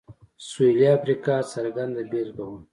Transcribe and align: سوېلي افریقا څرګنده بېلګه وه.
سوېلي 0.47 0.87
افریقا 0.97 1.35
څرګنده 1.53 2.01
بېلګه 2.11 2.43
وه. 2.49 2.59